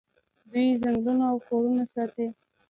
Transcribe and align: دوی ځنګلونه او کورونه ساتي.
دوی 0.49 0.79
ځنګلونه 0.83 1.25
او 1.31 1.37
کورونه 1.47 1.83
ساتي. 1.93 2.27